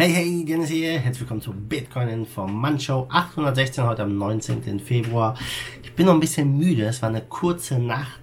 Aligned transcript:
Hey, 0.00 0.12
hey, 0.12 0.44
Dennis 0.44 0.70
hier. 0.70 0.92
Herzlich 1.00 1.22
willkommen 1.22 1.40
zu 1.40 1.52
Bitcoin 1.52 2.06
Informant 2.06 2.88
816 2.88 3.82
heute 3.82 4.04
am 4.04 4.16
19. 4.16 4.78
Februar. 4.78 5.36
Ich 5.82 5.92
bin 5.92 6.06
noch 6.06 6.14
ein 6.14 6.20
bisschen 6.20 6.56
müde. 6.56 6.84
Es 6.84 7.02
war 7.02 7.08
eine 7.08 7.20
kurze 7.20 7.80
Nacht. 7.80 8.20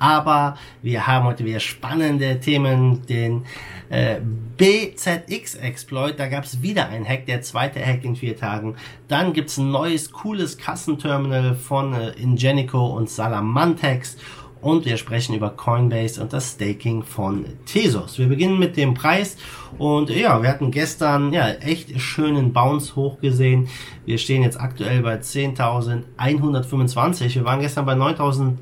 Aber 0.00 0.58
wir 0.82 1.06
haben 1.06 1.24
heute 1.24 1.44
wieder 1.44 1.60
spannende 1.60 2.40
Themen. 2.40 3.06
Den 3.06 3.44
äh, 3.90 4.16
BZX-Exploit, 4.56 6.18
da 6.18 6.26
gab 6.26 6.42
es 6.42 6.62
wieder 6.62 6.88
einen 6.88 7.08
Hack, 7.08 7.26
der 7.26 7.42
zweite 7.42 7.78
Hack 7.78 8.04
in 8.04 8.16
vier 8.16 8.36
Tagen. 8.36 8.74
Dann 9.06 9.32
gibt's 9.32 9.56
ein 9.56 9.70
neues, 9.70 10.10
cooles 10.10 10.58
Kassenterminal 10.58 11.54
von 11.54 11.94
äh, 11.94 12.10
Ingenico 12.20 12.86
und 12.86 13.08
Salamantex 13.08 14.16
und 14.64 14.84
wir 14.86 14.96
sprechen 14.96 15.34
über 15.34 15.50
Coinbase 15.50 16.22
und 16.22 16.32
das 16.32 16.52
Staking 16.52 17.02
von 17.02 17.44
Tesos. 17.66 18.18
Wir 18.18 18.26
beginnen 18.26 18.58
mit 18.58 18.78
dem 18.78 18.94
Preis 18.94 19.36
und 19.76 20.08
ja, 20.08 20.42
wir 20.42 20.48
hatten 20.48 20.70
gestern 20.70 21.34
ja 21.34 21.48
echt 21.48 22.00
schönen 22.00 22.54
Bounce 22.54 22.96
hochgesehen. 22.96 23.68
Wir 24.06 24.16
stehen 24.16 24.42
jetzt 24.42 24.58
aktuell 24.58 25.02
bei 25.02 25.16
10.125. 25.16 27.34
Wir 27.34 27.44
waren 27.44 27.60
gestern 27.60 27.84
bei 27.84 27.92
9.000 27.92 28.54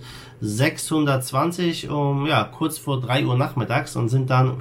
620 0.45 1.89
um 1.89 2.27
ja 2.27 2.43
kurz 2.43 2.77
vor 2.77 3.01
3 3.01 3.27
Uhr 3.27 3.37
nachmittags 3.37 3.95
und 3.95 4.09
sind 4.09 4.29
dann 4.29 4.59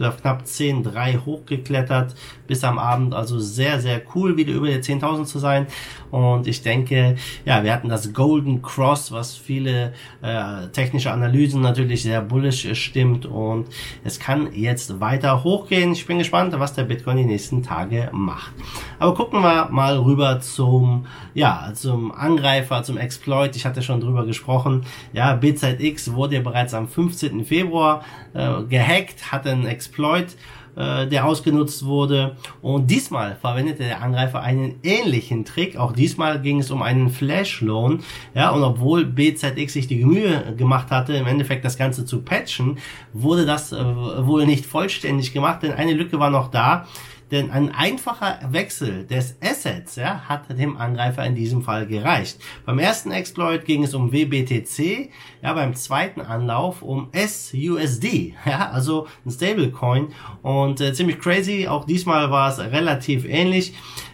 auf 0.00 0.20
knapp 0.20 0.42
10,3 0.42 1.24
hochgeklettert 1.24 2.14
bis 2.48 2.64
am 2.64 2.78
Abend. 2.78 3.14
Also 3.14 3.38
sehr, 3.38 3.80
sehr 3.80 4.02
cool, 4.14 4.36
wieder 4.36 4.52
über 4.52 4.66
die 4.66 4.74
10.000 4.74 5.24
zu 5.24 5.38
sein. 5.38 5.66
Und 6.10 6.46
ich 6.46 6.62
denke, 6.62 7.16
ja, 7.44 7.64
wir 7.64 7.72
hatten 7.72 7.88
das 7.88 8.12
Golden 8.12 8.60
Cross, 8.60 9.12
was 9.12 9.34
viele 9.34 9.94
äh, 10.20 10.68
technische 10.72 11.10
Analysen 11.10 11.62
natürlich 11.62 12.02
sehr 12.02 12.20
bullish 12.20 12.68
stimmt. 12.74 13.24
Und 13.24 13.68
es 14.04 14.18
kann 14.18 14.52
jetzt 14.52 15.00
weiter 15.00 15.44
hochgehen. 15.44 15.92
Ich 15.92 16.06
bin 16.06 16.18
gespannt, 16.18 16.52
was 16.58 16.74
der 16.74 16.84
Bitcoin 16.84 17.16
die 17.16 17.24
nächsten 17.24 17.62
Tage 17.62 18.10
macht. 18.12 18.52
Aber 18.98 19.14
gucken 19.14 19.40
wir 19.40 19.68
mal 19.70 19.96
rüber 19.96 20.40
zum, 20.40 21.06
ja, 21.32 21.70
zum 21.74 22.12
Angreifer, 22.12 22.82
zum 22.82 22.98
Exploit. 22.98 23.56
Ich 23.56 23.64
hatte 23.64 23.82
schon 23.82 24.00
drüber 24.00 24.26
gesprochen. 24.26 24.84
Ja, 25.12 25.34
BZX 25.34 26.12
wurde 26.14 26.40
bereits 26.40 26.74
am 26.74 26.88
15. 26.88 27.44
Februar 27.44 28.04
äh, 28.34 28.62
gehackt, 28.64 29.32
hatte 29.32 29.50
einen 29.50 29.66
Exploit 29.66 30.36
äh, 30.74 31.06
der 31.06 31.26
ausgenutzt 31.26 31.84
wurde. 31.84 32.36
Und 32.62 32.90
diesmal 32.90 33.36
verwendete 33.36 33.82
der 33.82 34.02
Angreifer 34.02 34.40
einen 34.40 34.76
ähnlichen 34.82 35.44
Trick. 35.44 35.76
Auch 35.76 35.92
diesmal 35.92 36.40
ging 36.40 36.60
es 36.60 36.70
um 36.70 36.80
einen 36.80 37.10
Flash-Loan. 37.10 38.00
Ja, 38.34 38.50
und 38.50 38.62
obwohl 38.62 39.04
BZX 39.04 39.72
sich 39.72 39.86
die 39.86 40.02
Mühe 40.02 40.54
gemacht 40.56 40.90
hatte, 40.90 41.12
im 41.12 41.26
Endeffekt 41.26 41.66
das 41.66 41.76
Ganze 41.76 42.06
zu 42.06 42.22
patchen, 42.22 42.78
wurde 43.12 43.44
das 43.44 43.72
äh, 43.72 43.84
wohl 43.84 44.46
nicht 44.46 44.64
vollständig 44.64 45.34
gemacht, 45.34 45.62
denn 45.62 45.72
eine 45.72 45.92
Lücke 45.92 46.18
war 46.18 46.30
noch 46.30 46.50
da. 46.50 46.86
Denn 47.32 47.50
ein 47.50 47.74
einfacher 47.74 48.40
Wechsel 48.50 49.06
des 49.06 49.36
Assets 49.42 49.96
ja, 49.96 50.28
hat 50.28 50.50
dem 50.50 50.76
Angreifer 50.76 51.24
in 51.24 51.34
diesem 51.34 51.62
Fall 51.62 51.86
gereicht. 51.86 52.38
Beim 52.66 52.78
ersten 52.78 53.10
Exploit 53.10 53.64
ging 53.64 53.82
es 53.82 53.94
um 53.94 54.12
WBTC, 54.12 55.08
ja, 55.42 55.54
beim 55.54 55.74
zweiten 55.74 56.20
Anlauf 56.20 56.82
um 56.82 57.08
SUSD, 57.14 58.34
ja, 58.44 58.70
also 58.70 59.06
ein 59.24 59.30
Stablecoin. 59.30 60.08
Und 60.42 60.82
äh, 60.82 60.92
ziemlich 60.92 61.18
crazy, 61.20 61.66
auch 61.66 61.86
diesmal 61.86 62.30
war 62.30 62.50
es 62.50 62.58
relativ 62.58 63.24
ähnlich. 63.24 63.72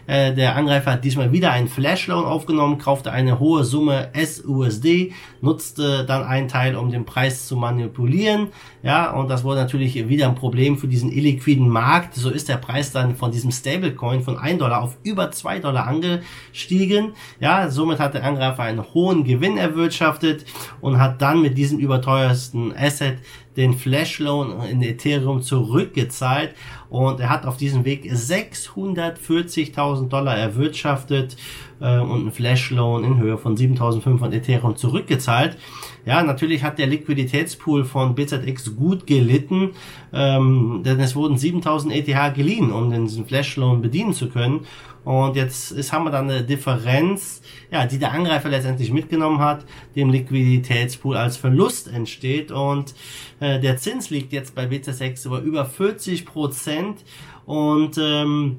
Äh, 0.09 0.33
der 0.33 0.55
Angreifer 0.55 0.93
hat 0.93 1.03
diesmal 1.03 1.31
wieder 1.31 1.51
einen 1.51 1.67
Flash-Loan 1.67 2.25
aufgenommen, 2.25 2.79
kaufte 2.79 3.11
eine 3.11 3.39
hohe 3.39 3.63
Summe 3.63 4.09
SUSD, 4.15 5.13
nutzte 5.39 6.03
dann 6.03 6.23
einen 6.23 6.47
Teil, 6.47 6.75
um 6.75 6.89
den 6.89 7.05
Preis 7.05 7.45
zu 7.45 7.55
manipulieren. 7.55 8.47
Ja, 8.81 9.11
und 9.11 9.29
das 9.29 9.43
wurde 9.43 9.59
natürlich 9.59 10.09
wieder 10.09 10.27
ein 10.27 10.33
Problem 10.33 10.79
für 10.79 10.87
diesen 10.87 11.11
illiquiden 11.11 11.69
Markt. 11.69 12.15
So 12.15 12.31
ist 12.31 12.49
der 12.49 12.57
Preis 12.57 12.91
dann 12.91 13.15
von 13.15 13.31
diesem 13.31 13.51
Stablecoin 13.51 14.23
von 14.23 14.39
1 14.39 14.57
Dollar 14.57 14.81
auf 14.81 14.97
über 15.03 15.29
2 15.29 15.59
Dollar 15.59 15.85
angestiegen. 15.85 17.13
Ja, 17.39 17.69
somit 17.69 17.99
hat 17.99 18.15
der 18.15 18.23
Angreifer 18.23 18.63
einen 18.63 18.83
hohen 18.95 19.23
Gewinn 19.23 19.57
erwirtschaftet 19.57 20.43
und 20.81 20.97
hat 20.97 21.21
dann 21.21 21.43
mit 21.43 21.55
diesem 21.55 21.77
überteuersten 21.77 22.75
Asset 22.75 23.19
den 23.59 23.73
Flash 23.73 24.19
Loan 24.19 24.61
in 24.69 24.81
Ethereum 24.81 25.41
zurückgezahlt 25.41 26.55
und 26.89 27.19
er 27.19 27.29
hat 27.29 27.45
auf 27.45 27.57
diesem 27.57 27.83
Weg 27.83 28.05
640.000 28.05 30.07
Dollar 30.07 30.37
erwirtschaftet 30.37 31.35
äh, 31.81 31.99
und 31.99 32.21
einen 32.21 32.31
Flash 32.31 32.71
Loan 32.71 33.03
in 33.03 33.17
Höhe 33.17 33.37
von 33.37 33.55
7.500 33.55 34.31
Ethereum 34.33 34.75
zurückgezahlt. 34.75 35.57
Ja, 36.05 36.23
natürlich 36.23 36.63
hat 36.63 36.79
der 36.79 36.87
Liquiditätspool 36.87 37.85
von 37.85 38.15
BZX 38.15 38.75
gut 38.75 39.05
gelitten, 39.05 39.71
ähm, 40.13 40.81
denn 40.85 40.99
es 40.99 41.15
wurden 41.15 41.37
7000 41.37 41.93
ETH 41.93 42.33
geliehen, 42.35 42.71
um 42.71 42.91
diesen 42.91 43.25
Flash 43.25 43.57
Loan 43.57 43.81
bedienen 43.81 44.13
zu 44.13 44.29
können. 44.29 44.65
Und 45.05 45.35
jetzt 45.35 45.71
ist, 45.71 45.93
haben 45.93 46.03
wir 46.03 46.11
dann 46.11 46.29
eine 46.29 46.43
Differenz, 46.43 47.41
ja, 47.71 47.85
die 47.85 47.99
der 47.99 48.11
Angreifer 48.11 48.49
letztendlich 48.49 48.91
mitgenommen 48.91 49.39
hat, 49.39 49.65
dem 49.95 50.09
Liquiditätspool 50.09 51.15
als 51.15 51.37
Verlust 51.37 51.87
entsteht. 51.87 52.51
Und 52.51 52.93
äh, 53.39 53.59
der 53.59 53.77
Zins 53.77 54.09
liegt 54.09 54.33
jetzt 54.33 54.55
bei 54.55 54.65
BZ6 54.65 55.25
über 55.25 55.39
über 55.39 55.65
40 55.65 56.25
Prozent. 56.25 57.03
Und 57.45 57.97
ähm, 57.97 58.57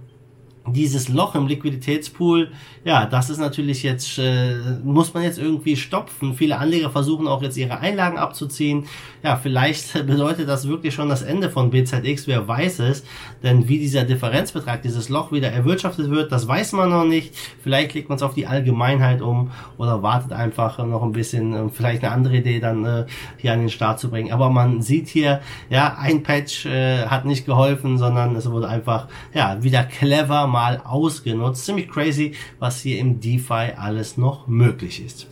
dieses 0.67 1.09
Loch 1.09 1.35
im 1.35 1.47
Liquiditätspool, 1.47 2.51
ja, 2.85 3.07
das 3.07 3.31
ist 3.31 3.39
natürlich 3.39 3.83
jetzt, 3.83 4.19
äh, 4.19 4.55
muss 4.83 5.13
man 5.13 5.23
jetzt 5.23 5.39
irgendwie 5.39 5.77
stopfen. 5.77 6.35
Viele 6.35 6.59
Anleger 6.59 6.91
versuchen 6.91 7.29
auch 7.29 7.43
jetzt 7.43 7.57
ihre 7.57 7.79
Einlagen 7.79 8.19
abzuziehen. 8.19 8.87
Ja, 9.23 9.37
vielleicht 9.37 9.93
bedeutet 10.07 10.49
das 10.49 10.69
wirklich 10.69 10.95
schon 10.95 11.09
das 11.09 11.23
Ende 11.23 11.51
von 11.51 11.71
BZX, 11.71 12.27
wer 12.27 12.47
weiß 12.47 12.81
es. 12.81 13.05
Denn 13.43 13.69
wie 13.69 13.79
dieser 13.79 14.05
Differenzbetrag, 14.05 14.83
dieses 14.83 15.09
Loch 15.09 15.33
wieder 15.33 15.51
erwirtschaftet 15.51 16.11
wird, 16.11 16.33
das 16.33 16.47
weiß 16.47 16.73
man 16.73 16.91
noch 16.91 17.05
nicht. 17.05 17.35
Vielleicht 17.63 17.95
legt 17.95 18.09
man 18.09 18.17
es 18.17 18.23
auf 18.23 18.35
die 18.35 18.47
Allgemeinheit 18.47 19.23
um 19.23 19.51
oder 19.77 20.03
wartet 20.03 20.33
einfach 20.33 20.79
noch 20.79 21.03
ein 21.03 21.13
bisschen, 21.13 21.55
äh, 21.55 21.69
vielleicht 21.71 22.05
eine 22.05 22.13
andere 22.13 22.37
Idee 22.37 22.61
dann 22.61 22.85
äh, 22.85 23.07
hier 23.39 23.53
an 23.53 23.61
den 23.61 23.71
Start 23.71 23.99
zu 23.99 24.11
bringen. 24.11 24.33
Aber 24.33 24.51
man 24.51 24.83
sieht 24.83 25.09
hier, 25.09 25.41
ja, 25.69 25.97
ein 25.99 26.23
Patch 26.23 26.67
äh, 26.67 27.07
hat 27.07 27.25
nicht 27.25 27.47
geholfen, 27.47 27.99
sondern 27.99 28.37
es 28.37 28.51
wurde 28.51 28.69
einfach, 28.69 29.09
ja, 29.35 29.63
wieder 29.63 29.85
clever 29.85 30.47
mal 30.51 30.83
ausgenutzt. 30.85 31.65
Ziemlich 31.65 31.89
crazy, 31.89 32.35
was 32.59 32.81
hier 32.81 32.99
im 32.99 33.21
DeFi 33.21 33.73
alles 33.77 34.17
noch 34.17 34.47
möglich 34.47 35.05
ist. 35.05 35.27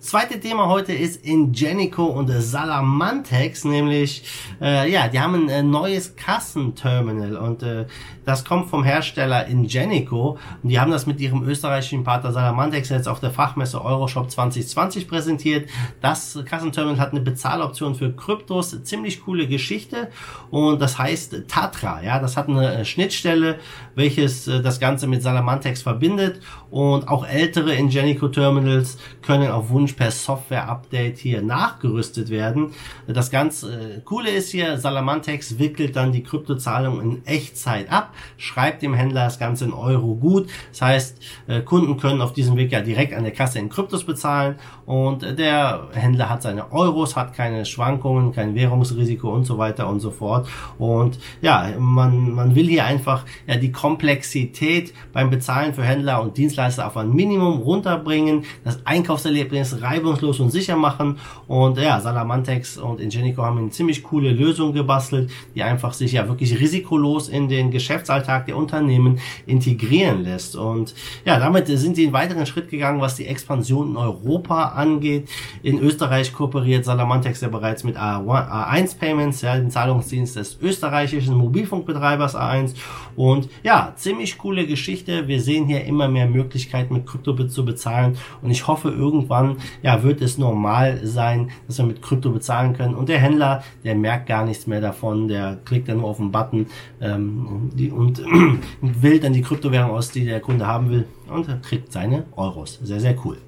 Zweite 0.00 0.40
Thema 0.40 0.68
heute 0.68 0.94
ist 0.94 1.26
Ingenico 1.26 2.06
und 2.06 2.30
Salamantex, 2.30 3.66
nämlich, 3.66 4.24
äh, 4.58 4.90
ja, 4.90 5.08
die 5.08 5.20
haben 5.20 5.34
ein 5.34 5.48
äh, 5.50 5.62
neues 5.62 6.16
Kassenterminal 6.16 7.36
und 7.36 7.62
äh, 7.62 7.84
das 8.24 8.46
kommt 8.46 8.70
vom 8.70 8.82
Hersteller 8.82 9.46
Ingenico 9.46 10.38
und 10.62 10.70
die 10.70 10.80
haben 10.80 10.90
das 10.90 11.06
mit 11.06 11.20
ihrem 11.20 11.46
österreichischen 11.46 12.02
Partner 12.02 12.32
Salamantex 12.32 12.88
jetzt 12.88 13.08
auf 13.08 13.20
der 13.20 13.30
Fachmesse 13.30 13.84
Euroshop 13.84 14.30
2020 14.30 15.06
präsentiert. 15.06 15.68
Das 16.00 16.38
Kassenterminal 16.46 16.98
hat 16.98 17.10
eine 17.10 17.20
Bezahloption 17.20 17.94
für 17.94 18.10
Kryptos, 18.10 18.82
ziemlich 18.82 19.22
coole 19.22 19.48
Geschichte 19.48 20.08
und 20.50 20.80
das 20.80 20.98
heißt 20.98 21.42
Tatra, 21.46 22.02
ja, 22.02 22.18
das 22.20 22.38
hat 22.38 22.48
eine 22.48 22.72
äh, 22.72 22.84
Schnittstelle, 22.86 23.58
welches 23.96 24.48
äh, 24.48 24.62
das 24.62 24.80
Ganze 24.80 25.06
mit 25.06 25.22
Salamantex 25.22 25.82
verbindet 25.82 26.40
und 26.70 27.06
auch 27.06 27.26
ältere 27.26 27.74
Ingenico 27.74 28.28
Terminals 28.28 28.96
können 29.20 29.50
auf 29.50 29.68
Wunsch 29.68 29.89
per 29.96 30.10
Software-Update 30.10 31.18
hier 31.18 31.42
nachgerüstet 31.42 32.30
werden. 32.30 32.72
Das 33.06 33.30
ganz 33.30 33.62
äh, 33.62 34.00
Coole 34.04 34.30
ist 34.30 34.50
hier, 34.50 34.78
Salamantex 34.78 35.58
wickelt 35.58 35.96
dann 35.96 36.12
die 36.12 36.22
Kryptozahlung 36.22 37.00
in 37.00 37.26
Echtzeit 37.26 37.90
ab, 37.90 38.14
schreibt 38.36 38.82
dem 38.82 38.94
Händler 38.94 39.24
das 39.24 39.38
Ganze 39.38 39.64
in 39.64 39.72
Euro 39.72 40.14
gut. 40.14 40.48
Das 40.70 40.82
heißt, 40.82 41.18
äh, 41.46 41.60
Kunden 41.60 41.96
können 41.98 42.20
auf 42.20 42.32
diesem 42.32 42.56
Weg 42.56 42.72
ja 42.72 42.80
direkt 42.80 43.14
an 43.14 43.24
der 43.24 43.32
Kasse 43.32 43.58
in 43.58 43.68
Kryptos 43.68 44.04
bezahlen 44.04 44.56
und 44.86 45.22
äh, 45.22 45.34
der 45.34 45.88
Händler 45.92 46.28
hat 46.28 46.42
seine 46.42 46.72
Euros, 46.72 47.16
hat 47.16 47.34
keine 47.34 47.64
Schwankungen, 47.64 48.32
kein 48.32 48.54
Währungsrisiko 48.54 49.32
und 49.32 49.44
so 49.44 49.58
weiter 49.58 49.88
und 49.88 50.00
so 50.00 50.10
fort. 50.10 50.48
Und 50.78 51.18
ja, 51.40 51.68
man, 51.78 52.32
man 52.32 52.54
will 52.54 52.68
hier 52.68 52.84
einfach 52.84 53.24
ja 53.46 53.56
die 53.56 53.72
Komplexität 53.72 54.92
beim 55.12 55.30
Bezahlen 55.30 55.74
für 55.74 55.82
Händler 55.82 56.22
und 56.22 56.36
Dienstleister 56.36 56.86
auf 56.86 56.96
ein 56.96 57.12
Minimum 57.12 57.60
runterbringen, 57.60 58.44
das 58.64 58.84
Einkaufserlebnis 58.84 59.79
reibungslos 59.82 60.40
und 60.40 60.50
sicher 60.50 60.76
machen. 60.76 61.18
Und 61.46 61.78
ja, 61.78 62.00
Salamantex 62.00 62.78
und 62.78 63.00
Ingenico 63.00 63.42
haben 63.42 63.58
eine 63.58 63.70
ziemlich 63.70 64.02
coole 64.02 64.30
Lösung 64.30 64.72
gebastelt, 64.72 65.30
die 65.54 65.62
einfach 65.62 65.92
sich 65.92 66.12
ja 66.12 66.28
wirklich 66.28 66.58
risikolos 66.58 67.28
in 67.28 67.48
den 67.48 67.70
Geschäftsalltag 67.70 68.46
der 68.46 68.56
Unternehmen 68.56 69.18
integrieren 69.46 70.22
lässt. 70.22 70.56
Und 70.56 70.94
ja, 71.24 71.38
damit 71.38 71.66
sind 71.66 71.96
sie 71.96 72.04
einen 72.04 72.12
weiteren 72.12 72.46
Schritt 72.46 72.70
gegangen, 72.70 73.00
was 73.00 73.16
die 73.16 73.26
Expansion 73.26 73.90
in 73.90 73.96
Europa 73.96 74.70
angeht. 74.70 75.28
In 75.62 75.78
Österreich 75.78 76.32
kooperiert 76.32 76.84
Salamantex 76.84 77.40
ja 77.40 77.48
bereits 77.48 77.84
mit 77.84 77.96
A1 77.96 78.98
Payments, 78.98 79.42
ja, 79.42 79.56
dem 79.56 79.70
Zahlungsdienst 79.70 80.36
des 80.36 80.58
österreichischen 80.60 81.34
Mobilfunkbetreibers 81.34 82.36
A1. 82.36 82.74
Und 83.16 83.48
ja, 83.62 83.92
ziemlich 83.96 84.38
coole 84.38 84.66
Geschichte. 84.66 85.28
Wir 85.28 85.40
sehen 85.40 85.66
hier 85.66 85.84
immer 85.84 86.08
mehr 86.08 86.26
Möglichkeiten 86.26 86.94
mit 86.94 87.06
Kryptobit 87.06 87.52
zu 87.52 87.64
bezahlen. 87.64 88.16
Und 88.42 88.50
ich 88.50 88.66
hoffe 88.66 88.90
irgendwann, 88.90 89.56
ja, 89.82 90.02
wird 90.02 90.20
es 90.22 90.38
normal 90.38 91.00
sein, 91.04 91.50
dass 91.66 91.78
wir 91.78 91.84
mit 91.84 92.02
Krypto 92.02 92.30
bezahlen 92.30 92.74
können. 92.74 92.94
Und 92.94 93.08
der 93.08 93.18
Händler, 93.18 93.62
der 93.84 93.94
merkt 93.94 94.26
gar 94.26 94.44
nichts 94.44 94.66
mehr 94.66 94.80
davon, 94.80 95.28
der 95.28 95.58
klickt 95.64 95.88
dann 95.88 95.98
nur 95.98 96.08
auf 96.08 96.18
den 96.18 96.32
Button 96.32 96.66
ähm, 97.00 97.70
die, 97.74 97.90
und 97.90 98.22
wählt 98.80 99.24
dann 99.24 99.32
die 99.32 99.42
Kryptowährung 99.42 99.90
aus, 99.90 100.10
die 100.10 100.24
der 100.24 100.40
Kunde 100.40 100.66
haben 100.66 100.90
will 100.90 101.06
und 101.28 101.62
kriegt 101.62 101.92
seine 101.92 102.24
Euros. 102.36 102.78
Sehr, 102.82 103.00
sehr 103.00 103.16
cool. 103.24 103.38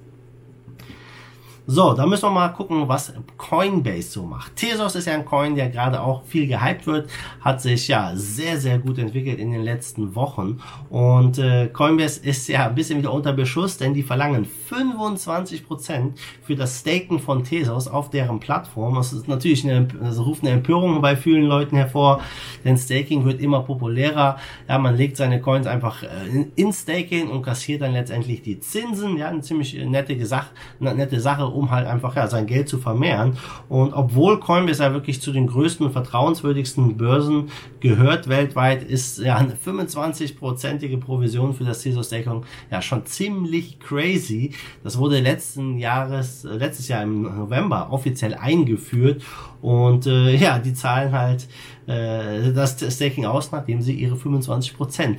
So, 1.64 1.92
da 1.92 2.06
müssen 2.06 2.24
wir 2.24 2.30
mal 2.30 2.48
gucken, 2.48 2.88
was 2.88 3.12
Coinbase 3.38 4.10
so 4.10 4.24
macht. 4.24 4.56
Tesos 4.56 4.96
ist 4.96 5.06
ja 5.06 5.14
ein 5.14 5.24
Coin, 5.24 5.54
der 5.54 5.68
gerade 5.68 6.00
auch 6.00 6.24
viel 6.24 6.48
gehypt 6.48 6.88
wird, 6.88 7.08
hat 7.40 7.62
sich 7.62 7.86
ja 7.86 8.10
sehr, 8.16 8.58
sehr 8.58 8.80
gut 8.80 8.98
entwickelt 8.98 9.38
in 9.38 9.52
den 9.52 9.62
letzten 9.62 10.16
Wochen. 10.16 10.60
Und 10.90 11.38
äh, 11.38 11.68
Coinbase 11.68 12.18
ist 12.26 12.48
ja 12.48 12.66
ein 12.66 12.74
bisschen 12.74 12.98
wieder 12.98 13.12
unter 13.12 13.32
Beschuss, 13.32 13.76
denn 13.76 13.94
die 13.94 14.02
verlangen 14.02 14.44
25% 14.70 16.14
für 16.42 16.56
das 16.56 16.80
Staken 16.80 17.20
von 17.20 17.44
Tesos 17.44 17.86
auf 17.86 18.10
deren 18.10 18.40
Plattform. 18.40 18.96
Das 18.96 19.12
ist 19.12 19.28
natürlich 19.28 19.64
eine, 19.64 19.84
das 19.86 20.18
ruft 20.18 20.42
eine 20.42 20.50
Empörung 20.50 21.00
bei 21.00 21.14
vielen 21.14 21.44
Leuten 21.44 21.76
hervor, 21.76 22.22
denn 22.64 22.76
Staking 22.76 23.24
wird 23.24 23.40
immer 23.40 23.60
populärer. 23.60 24.36
Ja, 24.68 24.78
man 24.78 24.96
legt 24.96 25.16
seine 25.16 25.40
Coins 25.40 25.68
einfach 25.68 26.02
äh, 26.02 26.08
in, 26.28 26.50
in 26.56 26.72
Staking 26.72 27.30
und 27.30 27.42
kassiert 27.42 27.82
dann 27.82 27.92
letztendlich 27.92 28.42
die 28.42 28.58
Zinsen. 28.58 29.16
Ja, 29.16 29.28
eine 29.28 29.42
ziemlich 29.42 29.74
nette 29.74 30.26
Sache, 30.26 30.50
eine 30.80 30.96
nette 30.96 31.20
Sache 31.20 31.51
um 31.52 31.70
halt 31.70 31.86
einfach 31.86 32.16
ja, 32.16 32.26
sein 32.26 32.46
Geld 32.46 32.68
zu 32.68 32.78
vermehren. 32.78 33.36
Und 33.68 33.92
obwohl 33.92 34.40
Coinbase 34.40 34.82
ja 34.82 34.92
wirklich 34.92 35.20
zu 35.20 35.32
den 35.32 35.46
größten 35.46 35.86
und 35.86 35.92
vertrauenswürdigsten 35.92 36.96
Börsen 36.96 37.50
gehört 37.80 38.28
weltweit, 38.28 38.82
ist 38.82 39.18
ja 39.18 39.36
eine 39.36 39.54
25-prozentige 39.54 40.98
Provision 40.98 41.54
für 41.54 41.64
das 41.64 41.82
Staking 41.82 42.44
ja 42.70 42.82
schon 42.82 43.06
ziemlich 43.06 43.80
crazy. 43.80 44.52
Das 44.84 44.98
wurde 44.98 45.20
letzten 45.20 45.78
Jahres, 45.78 46.44
äh, 46.44 46.56
letztes 46.56 46.88
Jahr 46.88 47.02
im 47.02 47.22
November 47.22 47.88
offiziell 47.90 48.34
eingeführt 48.34 49.22
und 49.60 50.06
äh, 50.06 50.34
ja, 50.34 50.58
die 50.58 50.74
zahlen 50.74 51.12
halt 51.12 51.46
äh, 51.86 52.52
das 52.52 52.76
Staking 52.94 53.26
aus, 53.26 53.52
nachdem 53.52 53.80
sie 53.80 53.94
ihre 53.94 54.16
25% 54.16 55.18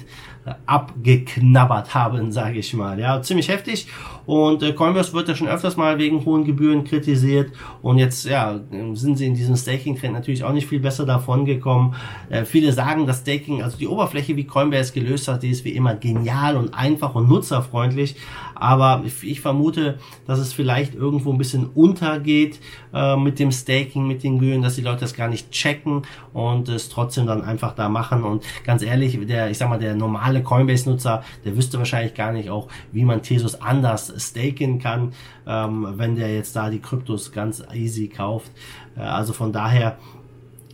abgeknabbert 0.66 1.94
haben, 1.94 2.32
sage 2.32 2.60
ich 2.60 2.74
mal. 2.74 3.00
Ja, 3.00 3.22
ziemlich 3.22 3.48
heftig. 3.48 3.88
Und 4.26 4.62
äh, 4.62 4.74
Coinbase 4.74 5.14
wird 5.14 5.30
ja 5.30 5.36
schon 5.36 5.48
öfters 5.48 5.78
mal 5.78 5.98
wegen 5.98 6.23
hohen 6.26 6.44
Gebühren 6.46 6.84
kritisiert. 6.84 7.52
Und 7.82 7.98
jetzt 7.98 8.26
ja, 8.26 8.60
sind 8.94 9.18
sie 9.18 9.26
in 9.26 9.36
diesem 9.36 9.56
Staking-Trend 9.56 10.14
natürlich 10.14 10.44
auch 10.44 10.54
nicht 10.54 10.68
viel 10.68 10.80
besser 10.80 11.06
davon 11.06 11.46
gekommen. 11.46 11.96
Äh, 12.30 12.46
viele 12.46 12.72
sagen, 12.74 13.06
dass 13.06 13.20
Staking, 13.20 13.62
also 13.62 13.78
die 13.78 13.88
Oberfläche, 13.88 14.36
wie 14.36 14.46
Coinbase 14.46 14.94
gelöst 14.94 15.28
hat, 15.28 15.44
die 15.44 15.50
ist 15.50 15.66
wie 15.66 15.72
immer 15.72 15.96
genial 15.96 16.58
und 16.58 16.74
einfach 16.74 17.16
und 17.16 17.30
nutzerfreundlich. 17.30 18.16
Aber 18.64 19.04
ich 19.24 19.42
vermute, 19.42 20.00
dass 20.26 20.40
es 20.40 20.54
vielleicht 20.54 20.96
irgendwo 20.96 21.34
ein 21.34 21.38
bisschen 21.38 21.66
untergeht 21.66 22.62
äh, 22.94 23.18
mit 23.18 23.38
dem 23.38 23.52
Staking, 23.52 24.08
mit 24.08 24.24
den 24.24 24.40
Gebühren, 24.40 24.62
dass 24.62 24.76
die 24.76 24.82
Leute 24.82 25.02
das 25.02 25.14
gar 25.14 25.28
nicht 25.28 25.52
checken 25.52 26.04
und 26.32 26.70
es 26.70 26.88
trotzdem 26.88 27.28
dann 27.28 27.42
einfach 27.42 27.76
da 27.76 27.90
machen. 27.90 28.24
Und 28.24 28.46
ganz 28.64 28.82
ehrlich, 28.82 29.20
der, 29.28 29.52
ich 29.52 29.58
sag 29.58 29.68
mal, 29.68 29.80
der 29.80 29.96
normale 29.96 30.44
Coinbase-Nutzer, 30.44 31.26
der 31.44 31.58
wüsste 31.58 31.78
wahrscheinlich 31.78 32.14
gar 32.14 32.32
nicht 32.32 32.50
auch, 32.50 32.70
wie 32.94 33.04
man 33.04 33.22
Tesos 33.22 33.60
anders 33.60 34.14
staken 34.18 34.80
kann, 34.80 35.12
ähm, 35.46 35.96
wenn 35.98 36.16
der 36.16 36.34
jetzt 36.34 36.56
da 36.56 36.70
die 36.70 36.80
Kryptos 36.80 37.34
ganz 37.34 37.62
easy 37.74 38.08
kauft. 38.08 38.50
Äh, 38.96 39.02
also 39.02 39.34
von 39.34 39.52
daher 39.52 39.98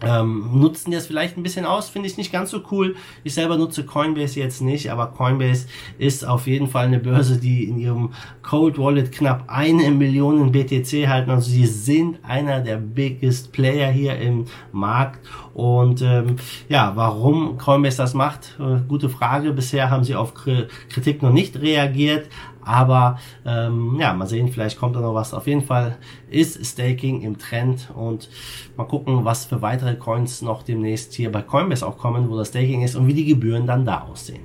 ähm, 0.01 0.50
nutzen 0.54 0.92
das 0.92 1.07
vielleicht 1.07 1.38
ein 1.38 1.44
bisschen 1.44 1.66
aus, 1.66 1.90
finde 1.90 2.07
ich 2.07 2.18
nicht 2.18 2.31
ganz 2.31 2.51
so 2.51 2.62
cool. 2.72 2.96
Ich 3.24 3.34
selber 3.34 3.57
nutze 3.57 3.86
Coinbase 3.86 4.40
jetzt 4.40 4.62
nicht, 4.62 4.92
aber 4.92 5.07
Coinbase 5.07 5.68
ist 5.98 6.25
auf 6.25 6.48
jeden 6.48 6.68
Fall 6.68 6.86
eine 6.86 7.00
Börse, 7.00 7.38
die 7.38 7.66
in 7.66 7.80
ihrem 7.80 8.13
Cold 8.42 8.78
Wallet 8.78 9.12
knapp 9.12 9.44
eine 9.48 9.92
Million 9.92 10.51
BTC 10.51 11.07
halten. 11.07 11.31
Also 11.31 11.50
sie 11.50 11.66
sind 11.66 12.19
einer 12.24 12.62
der 12.62 12.78
biggest 12.78 13.51
Player 13.51 13.92
hier 13.92 14.18
im 14.18 14.46
Markt. 14.72 15.19
Und 15.54 16.02
ähm, 16.02 16.38
ja, 16.69 16.94
warum 16.95 17.57
Coinbase 17.57 17.98
das 17.98 18.13
macht, 18.13 18.57
äh, 18.60 18.80
gute 18.88 19.10
Frage. 19.10 19.52
Bisher 19.52 19.90
haben 19.90 20.04
sie 20.04 20.16
auf 20.16 20.34
Kritik 20.34 21.22
noch 21.22 21.34
nicht 21.34 21.60
reagiert. 21.60 22.30
Aber 22.69 23.18
ähm, 23.48 23.98
ja, 24.00 24.13
mal 24.13 24.27
sehen, 24.27 24.50
vielleicht 24.50 24.77
kommt 24.77 24.95
da 24.95 25.00
noch 25.00 25.16
was. 25.16 25.33
Auf 25.33 25.48
jeden 25.48 25.63
Fall 25.63 25.98
ist 26.30 26.63
Staking 26.63 27.24
im 27.24 27.39
Trend 27.39 27.89
und 27.95 28.30
mal 28.77 28.83
gucken, 28.83 29.25
was 29.25 29.45
für 29.45 29.63
weitere 29.63 29.95
Coins 29.95 30.44
noch 30.44 30.62
demnächst 30.62 31.16
hier 31.16 31.31
bei 31.31 31.42
Coinbase 31.42 31.86
auch 31.86 31.98
kommen, 31.98 32.30
wo 32.30 32.38
das 32.38 32.50
Staking 32.50 32.83
ist 32.83 32.95
und 32.95 33.07
wie 33.07 33.16
die 33.16 33.25
Gebühren 33.25 33.66
dann 33.66 33.86
da 33.86 34.01
aussehen. 34.01 34.44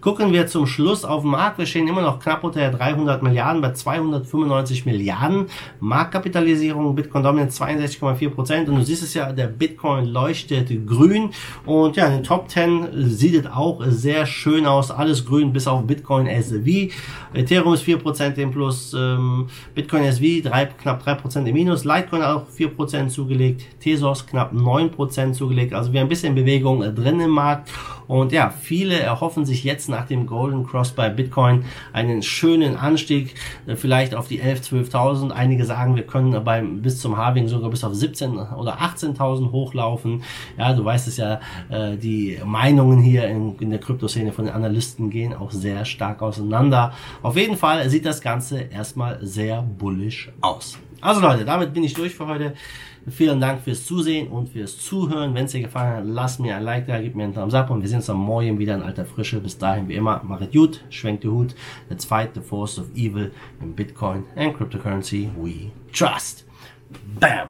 Gucken 0.00 0.32
wir 0.32 0.46
zum 0.46 0.68
Schluss 0.68 1.04
auf 1.04 1.22
den 1.22 1.32
Markt. 1.32 1.58
Wir 1.58 1.66
stehen 1.66 1.88
immer 1.88 2.02
noch 2.02 2.20
knapp 2.20 2.44
unter 2.44 2.70
300 2.70 3.20
Milliarden 3.20 3.60
bei 3.60 3.72
295 3.72 4.86
Milliarden. 4.86 5.46
Marktkapitalisierung 5.80 6.94
Bitcoin 6.94 7.24
Dominant 7.24 7.50
62,4 7.50 8.30
Prozent. 8.30 8.68
Und 8.68 8.76
du 8.76 8.84
siehst 8.84 9.02
es 9.02 9.14
ja, 9.14 9.32
der 9.32 9.48
Bitcoin 9.48 10.04
leuchtet 10.04 10.86
grün. 10.86 11.30
Und 11.66 11.96
ja, 11.96 12.06
in 12.06 12.12
den 12.12 12.22
Top 12.22 12.48
10 12.48 13.08
sieht 13.08 13.44
es 13.44 13.50
auch 13.50 13.82
sehr 13.88 14.24
schön 14.24 14.66
aus. 14.66 14.92
Alles 14.92 15.26
grün 15.26 15.52
bis 15.52 15.66
auf 15.66 15.84
Bitcoin 15.84 16.28
SV. 16.28 16.94
Ethereum 17.34 17.74
ist 17.74 17.82
4 17.82 17.98
Prozent 17.98 18.38
im 18.38 18.52
Plus. 18.52 18.94
Ähm, 18.94 19.48
Bitcoin 19.74 20.04
SV 20.04 20.48
3, 20.48 20.66
knapp 20.80 21.02
3 21.02 21.14
Prozent 21.14 21.48
im 21.48 21.54
Minus. 21.54 21.84
Litecoin 21.84 22.22
auch 22.22 22.46
4 22.46 22.68
Prozent 22.68 23.10
zugelegt. 23.10 23.64
Tesos 23.80 24.24
knapp 24.24 24.52
9 24.52 24.92
Prozent 24.92 25.34
zugelegt. 25.34 25.74
Also 25.74 25.92
wir 25.92 25.98
haben 25.98 26.06
ein 26.06 26.08
bisschen 26.08 26.36
Bewegung 26.36 26.82
drin 26.94 27.18
im 27.18 27.30
Markt. 27.30 27.68
Und 28.08 28.32
ja, 28.32 28.50
viele 28.50 28.98
erhoffen 28.98 29.44
sich 29.44 29.62
jetzt 29.62 29.88
nach 29.88 30.06
dem 30.06 30.26
Golden 30.26 30.66
Cross 30.66 30.92
bei 30.92 31.10
Bitcoin 31.10 31.64
einen 31.92 32.22
schönen 32.22 32.76
Anstieg, 32.76 33.34
äh, 33.66 33.76
vielleicht 33.76 34.14
auf 34.14 34.26
die 34.26 34.42
11.000, 34.42 34.90
12.000. 34.90 35.30
Einige 35.30 35.64
sagen, 35.64 35.94
wir 35.94 36.04
können 36.04 36.42
beim, 36.42 36.82
bis 36.82 37.00
zum 37.00 37.16
Halving 37.16 37.48
sogar 37.48 37.70
bis 37.70 37.84
auf 37.84 37.92
17.000 37.92 38.56
oder 38.56 38.80
18.000 38.80 39.52
hochlaufen. 39.52 40.22
Ja, 40.56 40.72
du 40.72 40.84
weißt 40.84 41.06
es 41.06 41.18
ja, 41.18 41.40
äh, 41.68 41.96
die 41.96 42.38
Meinungen 42.44 43.00
hier 43.00 43.28
in, 43.28 43.56
in 43.58 43.70
der 43.70 43.78
Kryptoszene 43.78 44.32
von 44.32 44.46
den 44.46 44.54
Analysten 44.54 45.10
gehen 45.10 45.34
auch 45.34 45.50
sehr 45.50 45.84
stark 45.84 46.22
auseinander. 46.22 46.92
Auf 47.22 47.36
jeden 47.36 47.56
Fall 47.56 47.88
sieht 47.90 48.06
das 48.06 48.20
Ganze 48.20 48.60
erstmal 48.60 49.18
sehr 49.20 49.62
bullish 49.62 50.30
aus. 50.40 50.78
Also 51.00 51.20
Leute, 51.20 51.44
damit 51.44 51.72
bin 51.72 51.84
ich 51.84 51.94
durch 51.94 52.14
für 52.14 52.26
heute. 52.26 52.54
Vielen 53.08 53.40
Dank 53.40 53.62
fürs 53.62 53.86
Zusehen 53.86 54.28
und 54.28 54.50
fürs 54.50 54.78
Zuhören. 54.78 55.34
Wenn 55.34 55.46
es 55.46 55.52
dir 55.52 55.62
gefallen 55.62 55.96
hat, 55.96 56.04
lass 56.04 56.38
mir 56.38 56.56
ein 56.56 56.62
Like 56.62 56.86
da, 56.86 57.00
gib 57.00 57.14
mir 57.14 57.24
einen 57.24 57.34
Thumbs 57.34 57.54
up 57.54 57.70
und 57.70 57.80
wir 57.80 57.88
sehen 57.88 57.98
uns 57.98 58.10
am 58.10 58.18
Morgen 58.18 58.58
wieder 58.58 58.74
in 58.74 58.82
alter 58.82 59.06
Frische. 59.06 59.40
Bis 59.40 59.56
dahin, 59.56 59.88
wie 59.88 59.94
immer, 59.94 60.22
machet 60.24 60.52
gut, 60.52 60.84
schwenkt 60.90 61.24
die 61.24 61.28
Hut. 61.28 61.54
Let's 61.88 62.04
fight 62.04 62.34
the 62.34 62.40
force 62.40 62.78
of 62.78 62.86
evil 62.94 63.30
in 63.62 63.74
Bitcoin 63.74 64.24
and 64.36 64.54
cryptocurrency 64.54 65.30
we 65.36 65.70
trust. 65.92 66.44
Bam! 67.20 67.46